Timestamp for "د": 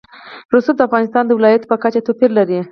0.77-0.81, 1.27-1.31